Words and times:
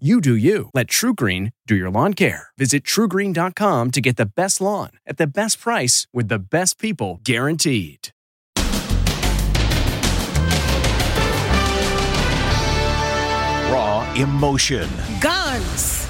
You 0.00 0.20
do 0.20 0.34
you. 0.34 0.70
Let 0.74 0.88
TruGreen 0.88 1.52
do 1.68 1.76
your 1.76 1.88
lawn 1.88 2.14
care. 2.14 2.48
Visit 2.58 2.82
trugreen.com 2.82 3.92
to 3.92 4.00
get 4.00 4.16
the 4.16 4.26
best 4.26 4.60
lawn 4.60 4.90
at 5.06 5.18
the 5.18 5.26
best 5.28 5.60
price 5.60 6.08
with 6.12 6.26
the 6.26 6.40
best 6.40 6.80
people 6.80 7.20
guaranteed. 7.22 8.08
Raw 13.70 14.12
emotion. 14.16 14.90
Guns 15.20 16.08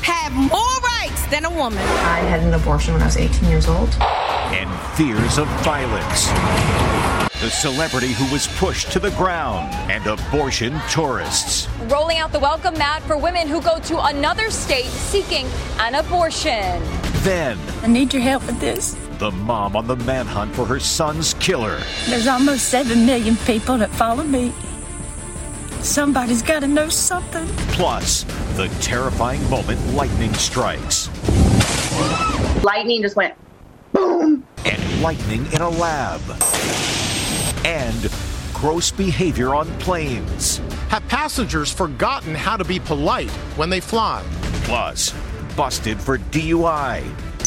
have 0.00 0.32
more 0.32 0.80
rights 0.80 1.26
than 1.26 1.44
a 1.44 1.50
woman. 1.50 1.80
I 1.80 2.20
had 2.20 2.40
an 2.40 2.54
abortion 2.54 2.94
when 2.94 3.02
I 3.02 3.06
was 3.06 3.18
18 3.18 3.46
years 3.50 3.68
old. 3.68 3.94
And 4.00 4.70
fears 4.96 5.36
of 5.36 5.46
violence. 5.62 6.95
The 7.40 7.50
celebrity 7.50 8.12
who 8.14 8.32
was 8.32 8.46
pushed 8.56 8.90
to 8.92 8.98
the 8.98 9.10
ground 9.10 9.70
and 9.90 10.06
abortion 10.06 10.80
tourists. 10.90 11.68
Rolling 11.82 12.16
out 12.16 12.32
the 12.32 12.38
welcome 12.38 12.72
mat 12.78 13.02
for 13.02 13.18
women 13.18 13.46
who 13.46 13.60
go 13.60 13.78
to 13.78 14.06
another 14.06 14.50
state 14.50 14.86
seeking 14.86 15.46
an 15.78 15.96
abortion. 15.96 16.82
Then, 17.22 17.58
I 17.82 17.88
need 17.88 18.14
your 18.14 18.22
help 18.22 18.46
with 18.46 18.58
this. 18.58 18.96
the 19.18 19.30
mom 19.30 19.76
on 19.76 19.86
the 19.86 19.96
manhunt 19.96 20.54
for 20.54 20.64
her 20.64 20.80
son's 20.80 21.34
killer. 21.34 21.78
There's 22.06 22.26
almost 22.26 22.70
7 22.70 23.04
million 23.04 23.36
people 23.44 23.76
that 23.78 23.90
follow 23.90 24.24
me. 24.24 24.52
Somebody's 25.80 26.42
got 26.42 26.60
to 26.60 26.66
know 26.66 26.88
something. 26.88 27.46
Plus, 27.72 28.24
the 28.56 28.68
terrifying 28.80 29.48
moment 29.50 29.78
lightning 29.94 30.32
strikes. 30.34 31.10
Lightning 32.64 33.02
just 33.02 33.14
went 33.16 33.34
boom. 33.92 34.46
And 34.64 35.02
lightning 35.02 35.46
in 35.52 35.60
a 35.60 35.68
lab. 35.68 36.20
And 37.66 38.08
gross 38.54 38.92
behavior 38.92 39.52
on 39.52 39.66
planes. 39.80 40.58
Have 40.88 41.04
passengers 41.08 41.72
forgotten 41.72 42.32
how 42.32 42.56
to 42.56 42.62
be 42.62 42.78
polite 42.78 43.28
when 43.56 43.68
they 43.68 43.80
fly? 43.80 44.24
Plus, 44.62 45.12
busted 45.56 46.00
for 46.00 46.18
DUI. 46.18 47.02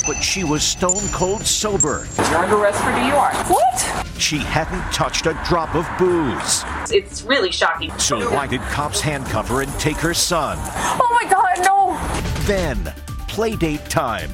But 0.06 0.16
she 0.22 0.44
was 0.44 0.62
stone 0.62 1.08
cold 1.14 1.44
sober. 1.44 2.06
You're 2.18 2.38
under 2.40 2.58
arrest 2.58 2.80
for 2.80 2.90
DUI. 2.90 3.50
What? 3.50 4.08
She 4.20 4.40
hadn't 4.40 4.82
touched 4.92 5.26
a 5.26 5.40
drop 5.46 5.74
of 5.74 5.88
booze. 5.98 6.66
It's 6.94 7.22
really 7.22 7.54
shocking. 7.54 7.98
So 7.98 8.30
why 8.30 8.46
did 8.46 8.60
cops 8.60 9.00
handcuff 9.00 9.48
her 9.48 9.62
and 9.62 9.72
take 9.80 9.96
her 9.98 10.14
son? 10.14 10.58
Oh 10.60 11.18
my 11.24 11.32
god, 11.32 11.64
no! 11.64 12.44
Then, 12.44 12.76
playdate 13.30 13.88
time. 13.88 14.30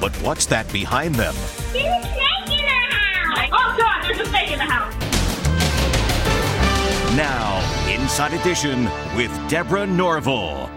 But 0.00 0.16
what's 0.22 0.46
that 0.46 0.72
behind 0.72 1.14
them? 1.14 1.34
There's 1.74 2.06
a 2.06 2.08
snake 2.08 2.58
in 2.58 2.64
the 2.64 2.72
house! 2.72 3.50
Oh 3.52 3.76
god, 3.78 4.02
there's 4.02 4.20
a 4.20 4.30
snake 4.30 4.52
in 4.52 4.58
the 4.60 4.64
house! 4.64 5.05
Now, 7.16 7.62
Inside 7.88 8.34
Edition 8.34 8.84
with 9.16 9.32
Deborah 9.48 9.86
Norville. 9.86 10.68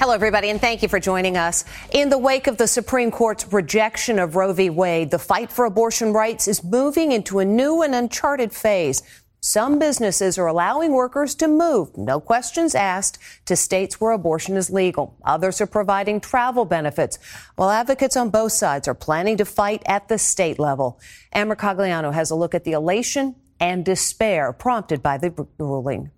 Hello, 0.00 0.14
everybody, 0.14 0.48
and 0.48 0.58
thank 0.58 0.82
you 0.82 0.88
for 0.88 0.98
joining 0.98 1.36
us. 1.36 1.66
In 1.92 2.08
the 2.08 2.16
wake 2.16 2.46
of 2.46 2.56
the 2.56 2.66
Supreme 2.66 3.10
Court's 3.10 3.52
rejection 3.52 4.18
of 4.18 4.34
Roe 4.34 4.54
v. 4.54 4.70
Wade, 4.70 5.10
the 5.10 5.18
fight 5.18 5.52
for 5.52 5.66
abortion 5.66 6.14
rights 6.14 6.48
is 6.48 6.64
moving 6.64 7.12
into 7.12 7.38
a 7.38 7.44
new 7.44 7.82
and 7.82 7.94
uncharted 7.94 8.50
phase. 8.50 9.02
Some 9.40 9.78
businesses 9.78 10.38
are 10.38 10.46
allowing 10.46 10.92
workers 10.92 11.34
to 11.34 11.48
move, 11.48 11.94
no 11.98 12.18
questions 12.18 12.74
asked, 12.74 13.18
to 13.44 13.54
states 13.54 14.00
where 14.00 14.12
abortion 14.12 14.56
is 14.56 14.70
legal. 14.70 15.18
Others 15.22 15.60
are 15.60 15.66
providing 15.66 16.18
travel 16.18 16.64
benefits, 16.64 17.18
while 17.56 17.68
advocates 17.68 18.16
on 18.16 18.30
both 18.30 18.52
sides 18.52 18.88
are 18.88 18.94
planning 18.94 19.36
to 19.36 19.44
fight 19.44 19.82
at 19.84 20.08
the 20.08 20.16
state 20.16 20.58
level. 20.58 20.98
Ann 21.30 21.50
Mercogliano 21.50 22.14
has 22.14 22.30
a 22.30 22.34
look 22.34 22.54
at 22.54 22.64
the 22.64 22.72
elation 22.72 23.34
and 23.60 23.84
despair 23.84 24.52
prompted 24.52 25.02
by 25.02 25.18
the 25.18 25.46
ruling. 25.58 26.10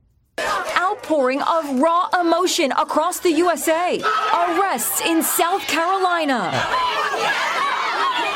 Outpouring 0.76 1.42
of 1.42 1.80
raw 1.80 2.08
emotion 2.20 2.72
across 2.72 3.20
the 3.20 3.32
USA. 3.32 4.00
Arrests 4.34 5.00
in 5.02 5.22
South 5.22 5.62
Carolina. 5.62 6.50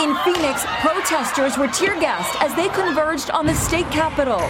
In 0.00 0.14
Phoenix, 0.24 0.64
protesters 0.80 1.56
were 1.56 1.68
tear 1.68 1.98
gassed 2.00 2.40
as 2.42 2.54
they 2.54 2.68
converged 2.68 3.30
on 3.30 3.46
the 3.46 3.54
state 3.54 3.90
capitol. 3.90 4.40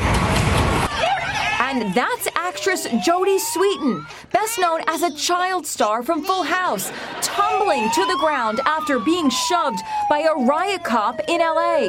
And 1.60 1.94
that's 1.94 2.28
actress 2.34 2.86
Jodie 2.86 3.38
Sweetin, 3.38 4.06
best 4.32 4.58
known 4.58 4.80
as 4.86 5.02
a 5.02 5.14
child 5.14 5.66
star 5.66 6.02
from 6.02 6.24
Full 6.24 6.42
House, 6.42 6.90
tumbling 7.20 7.90
to 7.90 8.04
the 8.06 8.16
ground 8.18 8.60
after 8.64 8.98
being 8.98 9.30
shoved 9.30 9.80
by 10.08 10.20
a 10.20 10.44
riot 10.44 10.84
cop 10.84 11.20
in 11.28 11.40
LA. 11.40 11.88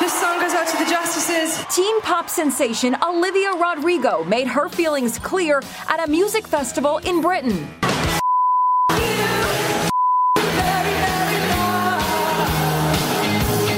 This 0.00 0.12
song 0.12 0.40
goes 0.40 0.52
out 0.52 0.68
to 0.68 0.76
the 0.84 0.88
justices. 0.88 1.64
Teen 1.74 2.00
pop 2.02 2.30
sensation 2.30 2.96
Olivia 3.02 3.50
Rodrigo 3.54 4.22
made 4.22 4.46
her 4.46 4.68
feelings 4.68 5.18
clear 5.18 5.60
at 5.88 6.06
a 6.06 6.08
music 6.08 6.46
festival 6.46 6.98
in 6.98 7.20
Britain. 7.20 7.66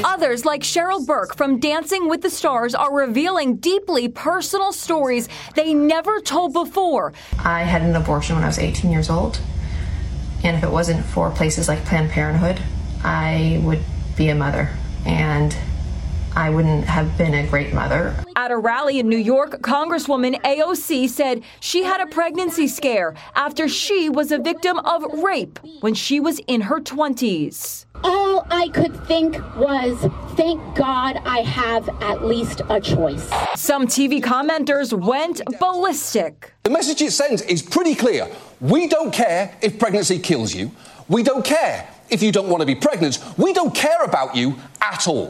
Others, 0.05 0.45
like 0.45 0.61
Cheryl 0.61 1.07
Burke 1.07 1.35
from 1.35 1.59
Dancing 1.59 2.07
with 2.07 2.21
the 2.21 2.29
Stars, 2.29 2.75
are 2.75 2.95
revealing 2.95 3.57
deeply 3.57 4.09
personal 4.09 4.73
stories 4.73 5.27
they 5.55 5.73
never 5.73 6.21
told 6.21 6.53
before. 6.53 7.15
I 7.43 7.63
had 7.63 7.81
an 7.81 7.97
abortion 7.97 8.37
when 8.37 8.45
I 8.45 8.49
was 8.49 8.59
18 8.59 8.93
years 8.93 9.09
old. 9.09 9.41
And 10.45 10.55
if 10.55 10.63
it 10.63 10.71
wasn't 10.71 11.03
for 11.07 11.31
places 11.31 11.67
like 11.67 11.83
Planned 11.87 12.11
Parenthood, 12.11 12.61
I 13.03 13.63
would 13.65 13.83
be 14.17 14.29
a 14.29 14.35
mother. 14.35 14.69
And 15.07 15.57
I 16.37 16.49
wouldn't 16.51 16.85
have 16.85 17.17
been 17.19 17.35
a 17.35 17.47
great 17.47 17.73
mother. 17.75 18.15
At 18.37 18.51
a 18.51 18.57
rally 18.57 19.01
in 19.01 19.09
New 19.09 19.17
York, 19.17 19.61
Congresswoman 19.63 20.41
AOC 20.43 21.09
said 21.09 21.43
she 21.61 21.83
had 21.83 22.01
a 22.01 22.07
pregnancy 22.07 22.69
scare 22.69 23.15
after 23.35 23.69
she 23.69 24.09
was 24.09 24.31
a 24.31 24.39
victim 24.39 24.79
of 24.79 25.03
rape 25.23 25.59
when 25.81 25.95
she 25.95 26.21
was 26.21 26.39
in 26.47 26.63
her 26.63 26.81
20s. 26.81 27.87
All 28.03 28.47
I 28.51 28.69
could 28.69 28.97
think 29.07 29.37
was, 29.57 29.99
thank 30.37 30.61
God 30.75 31.21
I 31.25 31.41
have 31.41 31.89
at 32.01 32.25
least 32.25 32.63
a 32.71 32.81
choice. 32.81 33.29
Some 33.57 33.87
TV 33.87 34.23
commenters 34.23 34.93
went 34.93 35.43
ballistic. 35.59 36.53
The 36.63 36.71
message 36.71 37.03
it 37.03 37.13
sends 37.13 37.43
is 37.43 37.61
pretty 37.61 37.95
clear. 37.95 38.29
We 38.61 38.87
don't 38.87 39.13
care 39.13 39.55
if 39.61 39.79
pregnancy 39.79 40.19
kills 40.19 40.55
you. 40.55 40.71
We 41.09 41.23
don't 41.23 41.45
care 41.45 41.89
if 42.09 42.23
you 42.23 42.33
don't 42.33 42.49
want 42.49 42.61
to 42.61 42.67
be 42.67 42.75
pregnant. 42.75 43.19
We 43.37 43.53
don't 43.53 43.75
care 43.75 44.03
about 44.05 44.35
you 44.35 44.57
at 44.83 45.07
all. 45.09 45.27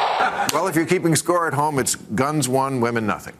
Well, 0.52 0.66
if 0.68 0.76
you're 0.76 0.86
keeping 0.86 1.14
score 1.16 1.46
at 1.46 1.54
home, 1.54 1.78
it's 1.78 1.94
guns 1.94 2.48
one, 2.48 2.80
women 2.80 3.06
nothing. 3.06 3.34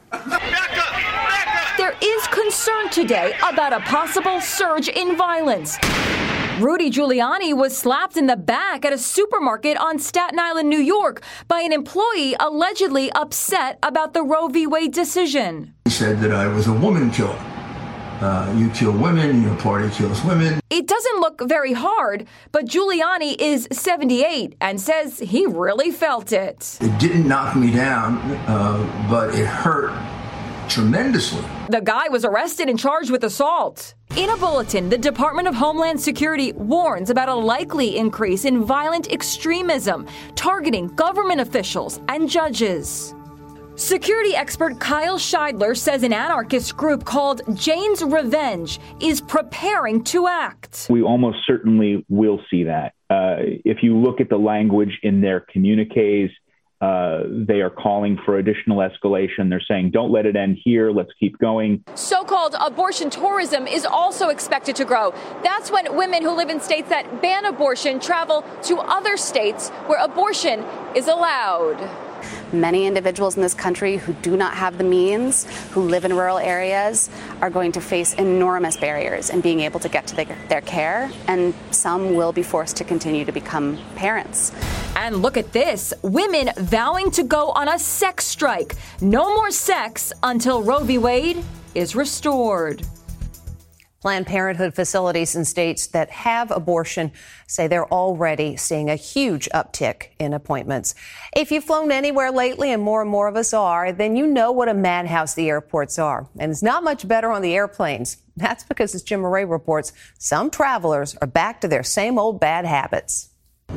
There 1.77 1.95
is 2.01 2.27
concern 2.27 2.89
today 2.89 3.33
about 3.43 3.73
a 3.73 3.79
possible 3.81 4.39
surge 4.41 4.87
in 4.87 5.15
violence. 5.15 5.77
Rudy 6.59 6.91
Giuliani 6.91 7.55
was 7.55 7.75
slapped 7.75 8.17
in 8.17 8.27
the 8.27 8.35
back 8.35 8.85
at 8.85 8.93
a 8.93 8.97
supermarket 8.97 9.77
on 9.77 9.97
Staten 9.97 10.37
Island, 10.37 10.69
New 10.69 10.79
York, 10.79 11.23
by 11.47 11.61
an 11.61 11.71
employee 11.73 12.35
allegedly 12.39 13.11
upset 13.13 13.79
about 13.81 14.13
the 14.13 14.21
Roe 14.21 14.47
v. 14.47 14.67
Wade 14.67 14.93
decision. 14.93 15.73
He 15.85 15.91
said 15.91 16.19
that 16.19 16.31
I 16.31 16.47
was 16.47 16.67
a 16.67 16.73
woman 16.73 17.09
killer. 17.09 17.39
Uh, 18.21 18.53
you 18.55 18.69
kill 18.69 18.91
women, 18.91 19.41
your 19.41 19.55
party 19.57 19.89
kills 19.89 20.23
women. 20.23 20.59
It 20.69 20.87
doesn't 20.87 21.19
look 21.19 21.41
very 21.43 21.73
hard, 21.73 22.27
but 22.51 22.65
Giuliani 22.65 23.35
is 23.39 23.67
78 23.71 24.55
and 24.61 24.79
says 24.79 25.19
he 25.19 25.47
really 25.47 25.89
felt 25.89 26.31
it. 26.31 26.77
It 26.81 26.99
didn't 26.99 27.27
knock 27.27 27.55
me 27.55 27.71
down, 27.71 28.17
uh, 28.47 29.07
but 29.09 29.33
it 29.33 29.47
hurt 29.47 29.91
tremendously. 30.69 31.43
The 31.69 31.81
guy 31.81 32.09
was 32.09 32.23
arrested 32.23 32.69
and 32.69 32.79
charged 32.79 33.09
with 33.09 33.23
assault. 33.23 33.95
In 34.15 34.29
a 34.29 34.37
bulletin, 34.37 34.89
the 34.89 34.97
Department 34.97 35.47
of 35.47 35.55
Homeland 35.55 35.99
Security 35.99 36.51
warns 36.53 37.09
about 37.09 37.29
a 37.29 37.33
likely 37.35 37.97
increase 37.97 38.45
in 38.45 38.63
violent 38.63 39.11
extremism 39.11 40.05
targeting 40.35 40.87
government 40.89 41.41
officials 41.41 41.99
and 42.07 42.29
judges. 42.29 43.15
Security 43.81 44.35
expert 44.35 44.79
Kyle 44.79 45.17
Scheidler 45.17 45.75
says 45.75 46.03
an 46.03 46.13
anarchist 46.13 46.77
group 46.77 47.03
called 47.03 47.41
Jane's 47.57 48.03
Revenge 48.03 48.79
is 48.99 49.21
preparing 49.21 50.03
to 50.03 50.27
act. 50.27 50.85
We 50.87 51.01
almost 51.01 51.39
certainly 51.47 52.05
will 52.07 52.39
see 52.51 52.65
that. 52.65 52.93
Uh, 53.09 53.37
if 53.65 53.81
you 53.81 53.97
look 53.97 54.21
at 54.21 54.29
the 54.29 54.37
language 54.37 54.99
in 55.01 55.19
their 55.21 55.39
communiques 55.39 56.31
Uh, 56.79 57.23
they 57.47 57.61
are 57.61 57.69
calling 57.69 58.17
for 58.25 58.39
additional 58.39 58.79
escalation. 58.79 59.49
They're 59.49 59.67
saying, 59.67 59.91
don't 59.91 60.11
let 60.11 60.25
it 60.25 60.35
end 60.35 60.57
here. 60.63 60.89
Let's 60.91 61.13
keep 61.19 61.37
going. 61.37 61.83
So 61.93 62.23
called 62.23 62.55
abortion 62.59 63.11
tourism 63.11 63.67
is 63.67 63.85
also 63.85 64.29
expected 64.29 64.75
to 64.77 64.85
grow. 64.85 65.13
That's 65.43 65.69
when 65.69 65.95
women 65.95 66.23
who 66.23 66.35
live 66.35 66.49
in 66.49 66.59
states 66.59 66.89
that 66.89 67.21
ban 67.21 67.45
abortion 67.45 67.99
travel 67.99 68.43
to 68.63 68.79
other 68.79 69.15
states 69.15 69.69
where 69.87 70.03
abortion 70.03 70.65
is 70.95 71.07
allowed. 71.07 71.77
Many 72.53 72.85
individuals 72.85 73.37
in 73.37 73.41
this 73.41 73.53
country 73.53 73.97
who 73.97 74.13
do 74.13 74.35
not 74.35 74.55
have 74.55 74.77
the 74.77 74.83
means, 74.83 75.45
who 75.71 75.81
live 75.81 76.03
in 76.03 76.13
rural 76.13 76.37
areas, 76.37 77.09
are 77.41 77.49
going 77.49 77.71
to 77.73 77.81
face 77.81 78.13
enormous 78.15 78.75
barriers 78.75 79.29
in 79.29 79.41
being 79.41 79.61
able 79.61 79.79
to 79.79 79.89
get 79.89 80.05
to 80.07 80.15
their, 80.15 80.37
their 80.49 80.61
care, 80.61 81.09
and 81.27 81.53
some 81.71 82.15
will 82.15 82.33
be 82.33 82.43
forced 82.43 82.75
to 82.77 82.83
continue 82.83 83.23
to 83.23 83.31
become 83.31 83.77
parents. 83.95 84.51
And 84.95 85.21
look 85.21 85.37
at 85.37 85.53
this 85.53 85.93
women 86.01 86.51
vowing 86.57 87.09
to 87.11 87.23
go 87.23 87.51
on 87.51 87.69
a 87.69 87.79
sex 87.79 88.25
strike. 88.25 88.75
No 88.99 89.33
more 89.33 89.51
sex 89.51 90.11
until 90.21 90.61
Roe 90.61 90.83
v. 90.83 90.97
Wade 90.97 91.43
is 91.73 91.95
restored. 91.95 92.85
Planned 94.01 94.25
Parenthood 94.25 94.73
facilities 94.73 95.35
in 95.35 95.45
states 95.45 95.85
that 95.87 96.09
have 96.09 96.49
abortion 96.49 97.11
say 97.45 97.67
they're 97.67 97.93
already 97.93 98.57
seeing 98.57 98.89
a 98.89 98.95
huge 98.95 99.47
uptick 99.53 100.07
in 100.17 100.33
appointments. 100.33 100.95
If 101.35 101.51
you've 101.51 101.63
flown 101.63 101.91
anywhere 101.91 102.31
lately, 102.31 102.71
and 102.71 102.81
more 102.81 103.03
and 103.03 103.11
more 103.11 103.27
of 103.27 103.35
us 103.35 103.53
are, 103.53 103.91
then 103.91 104.15
you 104.15 104.25
know 104.25 104.51
what 104.51 104.69
a 104.69 104.73
madhouse 104.73 105.35
the 105.35 105.49
airports 105.49 105.99
are. 105.99 106.27
And 106.39 106.51
it's 106.51 106.63
not 106.63 106.83
much 106.83 107.07
better 107.07 107.31
on 107.31 107.43
the 107.43 107.53
airplanes. 107.53 108.17
That's 108.35 108.63
because, 108.63 108.95
as 108.95 109.03
Jim 109.03 109.21
Moret 109.21 109.47
reports, 109.47 109.93
some 110.17 110.49
travelers 110.49 111.15
are 111.21 111.27
back 111.27 111.61
to 111.61 111.67
their 111.67 111.83
same 111.83 112.17
old 112.17 112.39
bad 112.39 112.65
habits. 112.65 113.29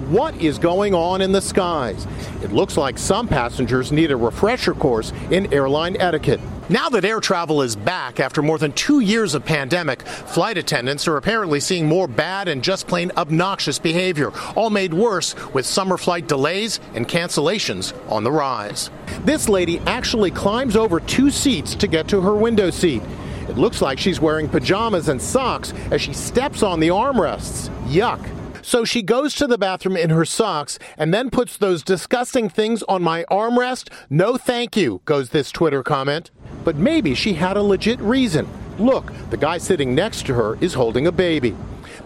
What 0.09 0.35
is 0.41 0.59
going 0.59 0.95
on 0.95 1.21
in 1.21 1.33
the 1.33 1.43
skies? 1.43 2.07
It 2.43 2.51
looks 2.51 2.79
like 2.79 2.97
some 2.97 3.29
passengers 3.29 3.93
need 3.93 4.11
a 4.11 4.17
refresher 4.17 4.73
course 4.73 5.13
in 5.31 5.53
airline 5.53 5.99
etiquette. 6.01 6.41
Now 6.71 6.89
that 6.89 7.05
air 7.05 7.21
travel 7.21 7.61
is 7.61 7.77
back 7.77 8.21
after 8.21 8.41
more 8.41 8.57
than 8.57 8.73
two 8.73 9.01
years 9.01 9.35
of 9.35 9.45
pandemic, 9.45 10.01
flight 10.01 10.57
attendants 10.57 11.07
are 11.07 11.19
apparently 11.19 11.61
seeing 11.61 11.87
more 11.87 12.09
bad 12.09 12.49
and 12.49 12.65
just 12.65 12.89
plain 12.89 13.13
obnoxious 13.19 13.79
behavior, 13.79 14.33
all 14.57 14.71
made 14.71 14.95
worse 14.95 15.35
with 15.53 15.67
summer 15.67 15.99
flight 15.99 16.27
delays 16.27 16.81
and 16.95 17.07
cancellations 17.07 17.93
on 18.11 18.25
the 18.25 18.33
rise. 18.33 18.89
This 19.27 19.47
lady 19.47 19.79
actually 19.81 20.31
climbs 20.31 20.75
over 20.75 21.01
two 21.01 21.31
seats 21.31 21.75
to 21.75 21.87
get 21.87 22.09
to 22.09 22.23
her 22.23 22.35
window 22.35 22.71
seat. 22.71 23.03
It 23.47 23.59
looks 23.59 23.83
like 23.83 23.99
she's 23.99 24.19
wearing 24.19 24.49
pajamas 24.49 25.11
and 25.11 25.21
socks 25.21 25.75
as 25.91 26.01
she 26.01 26.15
steps 26.15 26.63
on 26.63 26.81
the 26.81 26.89
armrests. 26.89 27.69
Yuck. 27.89 28.27
So 28.65 28.87
she 28.87 29.03
goes 29.03 29.35
to 29.35 29.47
the 29.47 29.59
bathroom 29.59 29.99
in 29.99 30.09
her 30.09 30.25
socks 30.25 30.79
and 30.97 31.13
then 31.13 31.29
puts 31.29 31.59
those 31.59 31.83
disgusting 31.83 32.49
things 32.49 32.83
on 32.85 33.03
my 33.03 33.27
armrest. 33.31 33.93
No 34.09 34.39
thank 34.39 34.79
you, 34.79 35.03
goes 35.05 35.29
this 35.29 35.53
Twitter 35.53 35.83
comment. 35.83 36.31
But 36.63 36.77
maybe 36.77 37.15
she 37.15 37.35
had 37.35 37.57
a 37.57 37.63
legit 37.63 38.01
reason. 38.01 38.49
Look, 38.79 39.13
the 39.31 39.37
guy 39.37 39.59
sitting 39.59 39.95
next 39.95 40.27
to 40.27 40.35
her 40.35 40.57
is 40.61 40.75
holding 40.75 41.07
a 41.07 41.13
baby. 41.13 41.57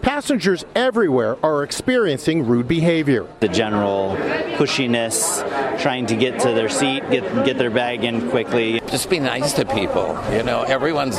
Passengers 0.01 0.65
everywhere 0.75 1.37
are 1.43 1.63
experiencing 1.63 2.45
rude 2.45 2.67
behavior. 2.67 3.27
The 3.41 3.49
general 3.49 4.15
pushiness, 4.55 5.43
trying 5.81 6.05
to 6.07 6.15
get 6.15 6.39
to 6.41 6.53
their 6.53 6.69
seat, 6.69 7.01
get 7.09 7.23
get 7.45 7.57
their 7.57 7.69
bag 7.69 8.03
in 8.03 8.29
quickly. 8.29 8.79
Just 8.87 9.09
be 9.09 9.19
nice 9.19 9.53
to 9.53 9.65
people. 9.65 10.17
You 10.31 10.43
know, 10.43 10.63
everyone's 10.63 11.17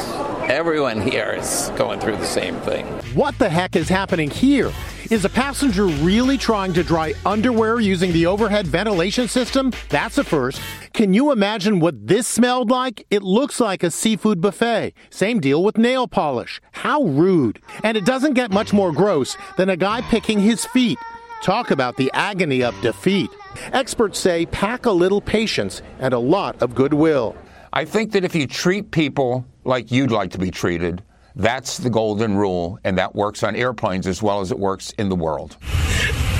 everyone 0.48 1.00
here 1.00 1.36
is 1.38 1.70
going 1.76 2.00
through 2.00 2.16
the 2.16 2.26
same 2.26 2.56
thing. 2.60 2.86
What 3.14 3.38
the 3.38 3.50
heck 3.50 3.76
is 3.76 3.88
happening 3.88 4.30
here? 4.30 4.72
Is 5.10 5.24
a 5.24 5.28
passenger 5.28 5.86
really 5.86 6.38
trying 6.38 6.72
to 6.72 6.84
dry 6.84 7.14
underwear 7.26 7.80
using 7.80 8.12
the 8.12 8.26
overhead 8.26 8.68
ventilation 8.68 9.26
system? 9.26 9.72
That's 9.88 10.18
a 10.18 10.22
first. 10.22 10.62
Can 10.92 11.12
you 11.12 11.32
imagine 11.32 11.80
what 11.80 12.06
this 12.06 12.28
smelled 12.28 12.70
like? 12.70 13.04
It 13.10 13.24
looks 13.24 13.58
like 13.58 13.82
a 13.82 13.90
seafood 13.90 14.40
buffet. 14.40 14.92
Same 15.10 15.40
deal 15.40 15.64
with 15.64 15.76
nail 15.76 16.06
polish. 16.06 16.60
How 16.70 17.02
rude. 17.02 17.60
And 17.82 17.96
it 17.96 18.04
doesn't 18.04 18.34
get 18.34 18.52
much 18.52 18.72
more 18.72 18.92
gross 18.92 19.36
than 19.56 19.70
a 19.70 19.76
guy 19.76 20.00
picking 20.02 20.38
his 20.38 20.64
feet. 20.64 20.98
Talk 21.42 21.72
about 21.72 21.96
the 21.96 22.12
agony 22.14 22.62
of 22.62 22.80
defeat. 22.80 23.30
Experts 23.72 24.16
say 24.16 24.46
pack 24.46 24.86
a 24.86 24.92
little 24.92 25.20
patience 25.20 25.82
and 25.98 26.14
a 26.14 26.20
lot 26.20 26.62
of 26.62 26.76
goodwill. 26.76 27.34
I 27.72 27.84
think 27.84 28.12
that 28.12 28.24
if 28.24 28.36
you 28.36 28.46
treat 28.46 28.92
people 28.92 29.44
like 29.64 29.90
you'd 29.90 30.12
like 30.12 30.30
to 30.30 30.38
be 30.38 30.52
treated, 30.52 31.02
that's 31.36 31.78
the 31.78 31.90
golden 31.90 32.36
rule, 32.36 32.78
and 32.84 32.98
that 32.98 33.14
works 33.14 33.42
on 33.42 33.56
airplanes 33.56 34.06
as 34.06 34.22
well 34.22 34.40
as 34.40 34.50
it 34.50 34.58
works 34.58 34.90
in 34.92 35.08
the 35.08 35.16
world. 35.16 35.56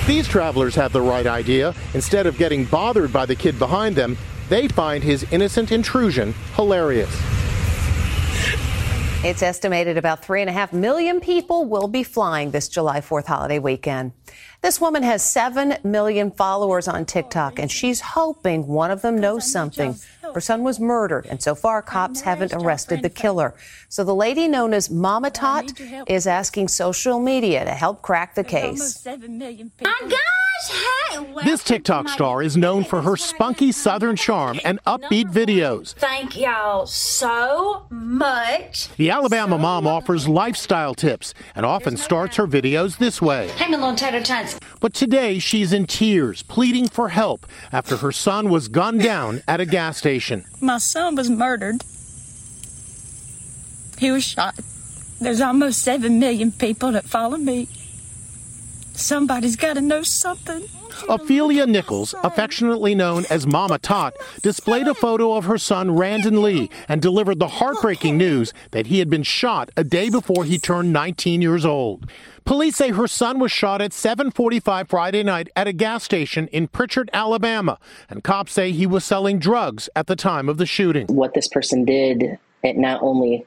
These 0.07 0.27
travelers 0.27 0.75
have 0.75 0.93
the 0.93 1.01
right 1.01 1.27
idea. 1.27 1.75
Instead 1.95 2.27
of 2.27 2.37
getting 2.37 2.65
bothered 2.65 3.13
by 3.13 3.27
the 3.27 3.37
kid 3.37 3.59
behind 3.59 3.95
them, 3.95 4.17
they 4.49 4.67
find 4.67 5.05
his 5.05 5.25
innocent 5.31 5.71
intrusion 5.71 6.35
hilarious. 6.57 7.15
It's 9.23 9.43
estimated 9.43 9.99
about 9.99 10.25
three 10.25 10.41
and 10.41 10.49
a 10.49 10.53
half 10.53 10.73
million 10.73 11.21
people 11.21 11.67
will 11.67 11.89
be 11.89 12.03
flying 12.03 12.53
this 12.53 12.69
July 12.69 13.03
4th 13.03 13.27
holiday 13.27 13.59
weekend. 13.59 14.13
This 14.63 14.81
woman 14.81 15.03
has 15.03 15.23
7 15.23 15.77
million 15.85 16.31
followers 16.31 16.89
on 16.89 17.05
TikTok, 17.05 17.59
and 17.59 17.71
she's 17.71 18.01
hoping 18.01 18.67
one 18.67 18.91
of 18.91 19.03
them 19.03 19.19
knows 19.19 19.51
something. 19.51 19.95
Her 20.35 20.41
son 20.41 20.63
was 20.63 20.79
murdered, 20.81 21.27
and 21.27 21.43
so 21.43 21.55
far, 21.55 21.83
cops 21.83 22.21
haven't 22.21 22.53
arrested 22.53 23.03
the 23.03 23.11
killer. 23.11 23.55
So 23.89 24.05
the 24.05 24.15
lady 24.15 24.49
known 24.49 24.73
as 24.73 24.91
Mama 24.91 25.31
Tot 25.31 25.73
is 26.09 26.27
asking 26.27 26.69
social 26.69 27.21
media 27.21 27.65
to 27.65 27.73
help 27.73 28.03
crack 28.03 28.35
the 28.35 28.45
case. 28.45 29.07
This 31.45 31.65
TikTok 31.65 32.09
star 32.09 32.43
is 32.43 32.57
known 32.57 32.85
for 32.85 33.03
her 33.03 33.17
spunky 33.17 33.73
southern 33.73 34.17
charm 34.17 34.61
and 34.65 34.83
upbeat 34.85 35.33
videos. 35.33 35.95
Thank 35.95 36.39
y'all 36.39 36.87
so 36.87 37.87
much. 37.91 38.89
The 38.97 39.11
Alabama 39.11 39.59
mom 39.59 39.87
offers 39.87 40.29
lifestyle 40.29 40.95
tips 40.95 41.35
and 41.55 41.65
often 41.65 41.97
starts 41.97 42.37
her 42.37 42.47
videos 42.47 42.99
this 42.99 43.23
way. 43.23 43.49
Hey, 43.49 43.69
my 43.71 43.79
little 43.79 43.95
tater 43.95 44.23
tots. 44.23 44.59
But 44.81 44.95
today 44.95 45.39
she's 45.39 45.73
in 45.73 45.87
tears, 45.87 46.43
pleading 46.43 46.89
for 46.89 47.09
help 47.09 47.47
after 47.73 47.97
her 47.99 48.13
son 48.13 48.51
was 48.51 48.69
gunned 48.69 49.03
down 49.03 49.43
at 49.49 49.61
a 49.61 49.67
gas 49.67 49.97
station. 49.97 50.45
My 50.61 50.79
son 50.79 51.17
was 51.17 51.31
murdered. 51.31 51.83
He 53.99 54.11
was 54.11 54.25
shot. 54.25 54.55
There's 55.21 55.41
almost 55.41 55.83
7 55.83 56.19
million 56.19 56.53
people 56.53 56.93
that 56.93 57.05
follow 57.05 57.37
me. 57.37 57.69
Somebody's 59.01 59.57
got 59.57 59.75
to 59.75 59.81
know 59.81 60.03
something. 60.03 60.69
Ophelia 61.09 61.67
Nichols, 61.67 62.15
affectionately 62.23 62.95
known 62.95 63.25
as 63.31 63.47
Mama 63.47 63.79
Tot, 63.79 64.15
displayed 64.43 64.87
a 64.87 64.95
photo 64.95 65.33
of 65.35 65.47
her 65.47 65.57
son 65.57 65.97
Randon 65.97 66.43
Lee 66.43 66.69
and 66.87 67.01
delivered 67.01 67.39
the 67.39 67.49
heartbreaking 67.49 68.19
news 68.19 68.53
that 68.73 68.89
he 68.89 68.99
had 68.99 69.09
been 69.09 69.23
shot 69.23 69.71
a 69.75 69.85
day 69.85 70.11
before 70.11 70.45
he 70.45 70.59
turned 70.59 70.93
19 70.93 71.41
years 71.41 71.65
old. 71.65 72.11
Police 72.45 72.77
say 72.77 72.91
her 72.91 73.09
son 73.09 73.39
was 73.39 73.51
shot 73.51 73.81
at 73.81 73.93
7:45 73.93 74.89
Friday 74.89 75.23
night 75.23 75.49
at 75.57 75.67
a 75.67 75.73
gas 75.73 76.05
station 76.05 76.47
in 76.49 76.69
Prichard, 76.69 77.09
Alabama, 77.15 77.79
and 78.11 78.23
cops 78.23 78.53
say 78.53 78.71
he 78.71 78.87
was 78.87 79.03
selling 79.03 79.39
drugs 79.39 79.89
at 79.97 80.09
the 80.09 80.17
time 80.17 80.47
of 80.47 80.59
the 80.59 80.67
shooting. 80.67 81.07
What 81.07 81.33
this 81.33 81.49
person 81.49 81.87
did, 81.87 82.39
it 82.63 82.77
not 82.77 83.03
only 83.03 83.47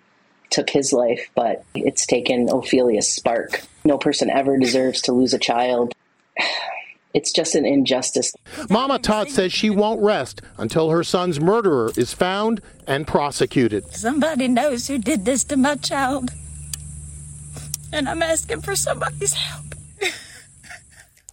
took 0.50 0.70
his 0.70 0.94
life, 0.94 1.30
but 1.36 1.64
it's 1.76 2.06
taken 2.06 2.50
Ophelia's 2.50 3.12
spark. 3.12 3.62
No 3.84 3.98
person 3.98 4.30
ever 4.30 4.58
deserves 4.58 5.02
to 5.04 5.14
lose 5.14 5.34
a 5.34 5.40
child. 5.40 5.94
It's 7.14 7.32
just 7.32 7.54
an 7.54 7.64
injustice. 7.64 8.34
Mama 8.72 8.98
Tot 8.98 9.30
says 9.30 9.54
she 9.54 9.70
won't 9.70 10.02
rest 10.02 10.42
until 10.58 10.90
her 10.90 11.04
son's 11.04 11.40
murderer 11.40 11.92
is 11.96 12.12
found 12.12 12.60
and 12.88 13.06
prosecuted. 13.06 13.86
Somebody 13.94 14.48
knows 14.48 14.88
who 14.88 14.98
did 14.98 15.24
this 15.24 15.44
to 15.44 15.56
my 15.56 15.76
child. 15.76 16.32
And 17.92 18.10
I'm 18.10 18.24
asking 18.24 18.62
for 18.62 18.76
somebody's 18.76 19.34
help. 19.34 19.73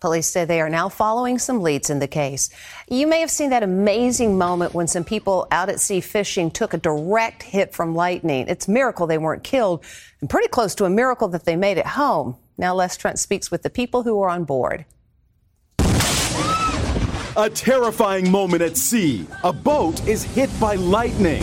Police 0.00 0.28
say 0.28 0.46
they 0.46 0.62
are 0.62 0.70
now 0.70 0.88
following 0.88 1.38
some 1.38 1.60
leads 1.60 1.90
in 1.90 1.98
the 1.98 2.08
case. 2.08 2.48
You 2.88 3.06
may 3.06 3.20
have 3.20 3.30
seen 3.30 3.50
that 3.50 3.62
amazing 3.62 4.38
moment 4.38 4.72
when 4.72 4.86
some 4.86 5.04
people 5.04 5.46
out 5.50 5.68
at 5.68 5.78
sea 5.78 6.00
fishing 6.00 6.50
took 6.50 6.72
a 6.72 6.78
direct 6.78 7.42
hit 7.42 7.74
from 7.74 7.94
lightning. 7.94 8.46
It's 8.48 8.66
a 8.66 8.70
miracle 8.70 9.06
they 9.06 9.18
weren't 9.18 9.44
killed, 9.44 9.84
and 10.22 10.30
pretty 10.30 10.48
close 10.48 10.74
to 10.76 10.86
a 10.86 10.90
miracle 10.90 11.28
that 11.28 11.44
they 11.44 11.54
made 11.54 11.76
it 11.76 11.86
home. 11.86 12.38
Now, 12.56 12.74
Les 12.74 12.96
Trent 12.96 13.18
speaks 13.18 13.50
with 13.50 13.62
the 13.62 13.68
people 13.68 14.02
who 14.02 14.16
were 14.16 14.30
on 14.30 14.44
board. 14.44 14.86
A 17.36 17.50
terrifying 17.54 18.30
moment 18.30 18.62
at 18.62 18.78
sea. 18.78 19.26
A 19.44 19.52
boat 19.52 20.06
is 20.08 20.22
hit 20.22 20.50
by 20.58 20.76
lightning. 20.76 21.42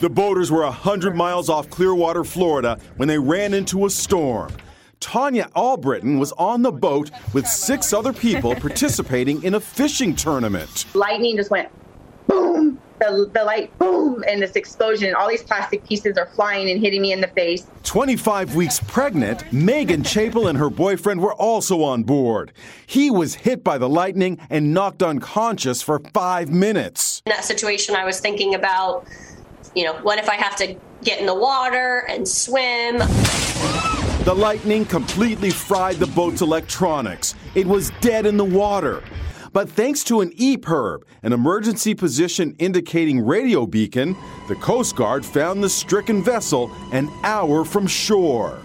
The 0.00 0.10
boaters 0.10 0.50
were 0.50 0.62
100 0.62 1.14
miles 1.14 1.48
off 1.48 1.68
Clearwater, 1.70 2.24
Florida, 2.24 2.78
when 2.96 3.08
they 3.08 3.18
ran 3.18 3.54
into 3.54 3.86
a 3.86 3.90
storm. 3.90 4.50
Tanya 5.04 5.50
Albritton 5.54 6.18
was 6.18 6.32
on 6.32 6.62
the 6.62 6.72
boat 6.72 7.10
with 7.34 7.46
six 7.46 7.92
other 7.92 8.12
people 8.14 8.54
participating 8.68 9.42
in 9.42 9.54
a 9.54 9.60
fishing 9.60 10.16
tournament. 10.16 10.86
Lightning 10.94 11.36
just 11.36 11.50
went 11.50 11.68
boom 12.26 12.80
the, 12.98 13.30
the 13.34 13.44
light 13.44 13.76
boom 13.78 14.24
and 14.26 14.40
this 14.40 14.52
explosion 14.52 15.08
and 15.08 15.14
all 15.14 15.28
these 15.28 15.42
plastic 15.42 15.84
pieces 15.86 16.16
are 16.16 16.24
flying 16.26 16.70
and 16.70 16.80
hitting 16.80 17.02
me 17.02 17.12
in 17.12 17.20
the 17.20 17.28
face. 17.28 17.66
25 17.82 18.54
weeks 18.54 18.80
pregnant, 18.80 19.52
Megan 19.52 20.02
Chapel 20.02 20.46
and 20.46 20.56
her 20.56 20.70
boyfriend 20.70 21.20
were 21.20 21.34
also 21.34 21.82
on 21.82 22.02
board. 22.02 22.52
He 22.86 23.10
was 23.10 23.34
hit 23.34 23.62
by 23.62 23.76
the 23.76 23.90
lightning 23.90 24.38
and 24.48 24.72
knocked 24.72 25.02
unconscious 25.02 25.82
for 25.82 26.00
five 26.14 26.48
minutes. 26.48 27.22
In 27.26 27.30
that 27.30 27.44
situation, 27.44 27.94
I 27.94 28.06
was 28.06 28.20
thinking 28.20 28.54
about, 28.54 29.06
you 29.74 29.84
know, 29.84 29.94
what 30.00 30.18
if 30.18 30.30
I 30.30 30.36
have 30.36 30.56
to 30.56 30.74
get 31.02 31.20
in 31.20 31.26
the 31.26 31.34
water 31.34 32.06
and 32.08 32.26
swim? 32.26 33.02
The 34.24 34.34
lightning 34.34 34.86
completely 34.86 35.50
fried 35.50 35.96
the 35.96 36.06
boat's 36.06 36.40
electronics. 36.40 37.34
It 37.54 37.66
was 37.66 37.90
dead 38.00 38.24
in 38.24 38.38
the 38.38 38.44
water. 38.44 39.04
But 39.52 39.68
thanks 39.68 40.02
to 40.04 40.22
an 40.22 40.30
EPIRB, 40.30 41.02
an 41.22 41.34
emergency 41.34 41.94
position 41.94 42.56
indicating 42.58 43.20
radio 43.20 43.66
beacon, 43.66 44.16
the 44.48 44.54
Coast 44.54 44.96
Guard 44.96 45.26
found 45.26 45.62
the 45.62 45.68
stricken 45.68 46.24
vessel 46.24 46.72
an 46.90 47.10
hour 47.22 47.66
from 47.66 47.86
shore. 47.86 48.58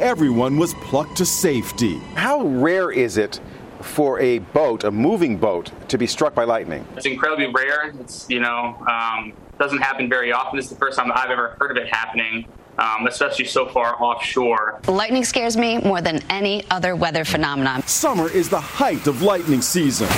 Everyone 0.00 0.58
was 0.58 0.74
plucked 0.74 1.16
to 1.18 1.24
safety. 1.24 1.98
How 2.16 2.44
rare 2.44 2.90
is 2.90 3.16
it 3.16 3.40
for 3.82 4.18
a 4.18 4.40
boat, 4.40 4.82
a 4.82 4.90
moving 4.90 5.36
boat, 5.36 5.70
to 5.90 5.96
be 5.96 6.08
struck 6.08 6.34
by 6.34 6.42
lightning? 6.42 6.84
It's 6.96 7.06
incredibly 7.06 7.52
rare. 7.54 7.94
It's, 8.00 8.28
you 8.28 8.40
know, 8.40 8.84
um, 8.90 9.32
doesn't 9.60 9.78
happen 9.78 10.08
very 10.08 10.32
often. 10.32 10.58
It's 10.58 10.70
the 10.70 10.74
first 10.74 10.98
time 10.98 11.12
I've 11.14 11.30
ever 11.30 11.56
heard 11.60 11.70
of 11.70 11.76
it 11.76 11.88
happening. 11.94 12.48
Um, 12.78 13.06
especially 13.06 13.44
so 13.44 13.66
far 13.68 14.00
offshore. 14.02 14.80
Lightning 14.88 15.24
scares 15.24 15.56
me 15.56 15.78
more 15.78 16.00
than 16.00 16.20
any 16.28 16.64
other 16.70 16.96
weather 16.96 17.24
phenomenon. 17.24 17.86
Summer 17.86 18.28
is 18.28 18.48
the 18.48 18.60
height 18.60 19.06
of 19.06 19.22
lightning 19.22 19.62
season. 19.62 20.08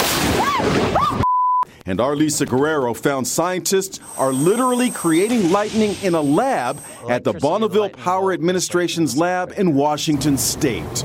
And 1.89 2.01
our 2.01 2.17
Lisa 2.17 2.47
Guerrero 2.47 2.95
found 2.95 3.29
scientists 3.29 4.01
are 4.19 4.33
literally 4.33 4.91
creating 4.91 5.53
lightning 5.53 5.95
in 6.03 6.15
a 6.15 6.21
lab 6.21 6.81
at 7.09 7.23
the 7.23 7.33
Bonneville 7.35 7.91
Power 7.91 8.33
Administration's 8.33 9.17
lab 9.17 9.53
in 9.57 9.75
Washington 9.75 10.37
State. 10.37 11.05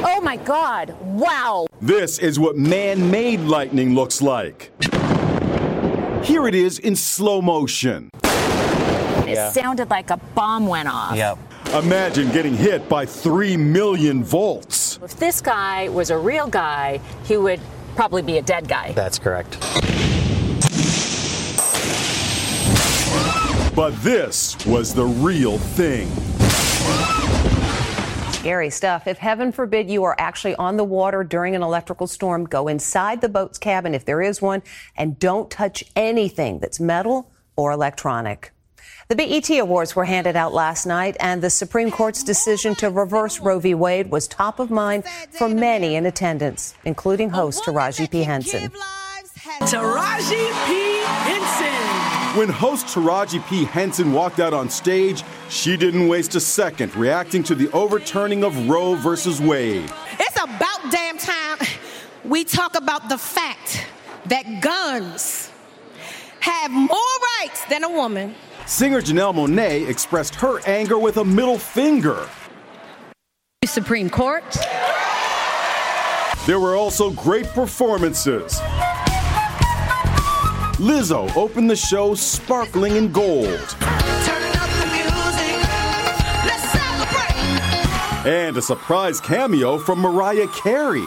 Oh 0.00 0.20
my 0.22 0.36
God, 0.36 0.96
wow. 1.02 1.66
This 1.82 2.18
is 2.18 2.38
what 2.38 2.56
man 2.56 3.10
made 3.10 3.40
lightning 3.40 3.94
looks 3.94 4.22
like. 4.22 4.70
Here 6.24 6.46
it 6.46 6.54
is 6.54 6.78
in 6.78 6.96
slow 6.96 7.42
motion. 7.42 8.10
It 9.28 9.34
yeah. 9.34 9.50
sounded 9.50 9.90
like 9.90 10.10
a 10.10 10.16
bomb 10.34 10.66
went 10.66 10.88
off. 10.88 11.16
Yep. 11.16 11.38
Imagine 11.84 12.30
getting 12.30 12.56
hit 12.56 12.88
by 12.88 13.04
3 13.04 13.56
million 13.58 14.24
volts. 14.24 14.98
If 15.02 15.16
this 15.16 15.42
guy 15.42 15.90
was 15.90 16.08
a 16.10 16.16
real 16.16 16.46
guy, 16.46 16.98
he 17.24 17.36
would 17.36 17.60
probably 17.94 18.22
be 18.22 18.38
a 18.38 18.42
dead 18.42 18.68
guy. 18.68 18.92
That's 18.92 19.18
correct. 19.18 19.58
But 23.76 23.90
this 24.02 24.56
was 24.66 24.94
the 24.94 25.04
real 25.04 25.58
thing. 25.58 26.08
Scary 28.32 28.70
stuff. 28.70 29.06
If 29.06 29.18
heaven 29.18 29.52
forbid 29.52 29.90
you 29.90 30.04
are 30.04 30.16
actually 30.18 30.54
on 30.56 30.76
the 30.78 30.84
water 30.84 31.22
during 31.22 31.54
an 31.54 31.62
electrical 31.62 32.06
storm, 32.06 32.44
go 32.44 32.68
inside 32.68 33.20
the 33.20 33.28
boat's 33.28 33.58
cabin 33.58 33.94
if 33.94 34.04
there 34.04 34.22
is 34.22 34.40
one 34.40 34.62
and 34.96 35.18
don't 35.18 35.50
touch 35.50 35.84
anything 35.94 36.60
that's 36.60 36.80
metal 36.80 37.30
or 37.56 37.72
electronic. 37.72 38.52
The 39.08 39.16
BET 39.16 39.48
Awards 39.58 39.96
were 39.96 40.04
handed 40.04 40.36
out 40.36 40.52
last 40.52 40.84
night, 40.84 41.16
and 41.18 41.40
the 41.40 41.48
Supreme 41.48 41.90
Court's 41.90 42.22
decision 42.22 42.74
to 42.74 42.90
reverse 42.90 43.40
Roe 43.40 43.58
v. 43.58 43.72
Wade 43.72 44.10
was 44.10 44.28
top 44.28 44.58
of 44.58 44.70
mind 44.70 45.04
for 45.30 45.48
many 45.48 45.94
in 45.94 46.04
attendance, 46.04 46.74
including 46.84 47.30
host 47.30 47.64
Taraji 47.64 48.10
P. 48.10 48.22
Henson. 48.22 48.70
Taraji 49.60 50.66
P. 50.66 51.00
Henson. 51.24 52.38
When 52.38 52.50
host 52.50 52.88
Taraji 52.88 53.42
P. 53.48 53.64
Henson 53.64 54.12
walked 54.12 54.40
out 54.40 54.52
on 54.52 54.68
stage, 54.68 55.24
she 55.48 55.78
didn't 55.78 56.06
waste 56.06 56.34
a 56.34 56.40
second 56.40 56.94
reacting 56.94 57.42
to 57.44 57.54
the 57.54 57.70
overturning 57.72 58.44
of 58.44 58.68
Roe 58.68 58.94
versus 58.94 59.40
Wade. 59.40 59.90
It's 60.20 60.36
about 60.36 60.92
damn 60.92 61.16
time 61.16 61.66
we 62.26 62.44
talk 62.44 62.76
about 62.76 63.08
the 63.08 63.16
fact 63.16 63.86
that 64.26 64.60
guns 64.60 65.50
have 66.40 66.70
more 66.70 66.98
rights 67.40 67.64
than 67.70 67.84
a 67.84 67.90
woman. 67.90 68.34
Singer 68.68 69.00
Janelle 69.00 69.34
Monáe 69.34 69.88
expressed 69.88 70.34
her 70.34 70.60
anger 70.66 70.98
with 70.98 71.16
a 71.16 71.24
middle 71.24 71.56
finger. 71.58 72.28
Supreme 73.64 74.10
Court. 74.10 74.44
There 76.46 76.60
were 76.60 76.76
also 76.76 77.10
great 77.10 77.46
performances. 77.46 78.60
Lizzo 80.76 81.34
opened 81.34 81.70
the 81.70 81.76
show 81.76 82.14
sparkling 82.14 82.96
in 82.96 83.10
gold. 83.10 83.74
And 88.26 88.54
a 88.54 88.62
surprise 88.62 89.18
cameo 89.18 89.78
from 89.78 90.00
Mariah 90.00 90.48
Carey. 90.48 91.06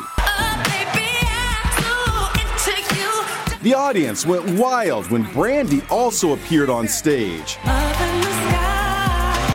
The 3.61 3.75
audience 3.75 4.25
went 4.25 4.59
wild 4.59 5.11
when 5.11 5.21
Brandy 5.33 5.83
also 5.91 6.33
appeared 6.33 6.71
on 6.71 6.87
stage. 6.87 7.59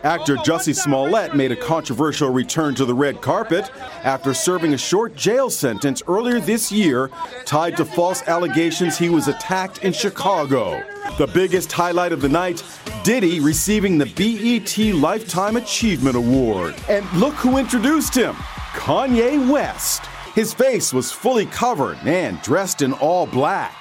Actor 0.04 0.36
Jussie 0.36 0.76
Smollett 0.76 1.34
made 1.34 1.50
a 1.50 1.56
controversial 1.56 2.30
return 2.30 2.76
to 2.76 2.84
the 2.84 2.94
red 2.94 3.20
carpet 3.20 3.68
after 4.04 4.32
serving 4.32 4.74
a 4.74 4.78
short 4.78 5.16
jail 5.16 5.50
sentence 5.50 6.04
earlier 6.06 6.38
this 6.38 6.70
year 6.70 7.10
tied 7.44 7.76
to 7.78 7.84
false 7.84 8.22
allegations 8.28 8.96
he 8.96 9.08
was 9.08 9.26
attacked 9.26 9.78
in 9.82 9.92
Chicago. 9.92 10.80
The 11.18 11.26
biggest 11.26 11.72
highlight 11.72 12.12
of 12.12 12.20
the 12.20 12.28
night 12.28 12.62
Diddy 13.02 13.40
receiving 13.40 13.98
the 13.98 14.06
BET 14.06 14.94
Lifetime 14.94 15.56
Achievement 15.56 16.14
Award. 16.14 16.76
And 16.88 17.10
look 17.14 17.34
who 17.34 17.58
introduced 17.58 18.14
him 18.14 18.34
Kanye 18.74 19.50
West. 19.50 20.06
His 20.36 20.54
face 20.54 20.92
was 20.92 21.10
fully 21.10 21.46
covered 21.46 21.98
and 22.04 22.40
dressed 22.42 22.82
in 22.82 22.92
all 22.92 23.26
black. 23.26 23.74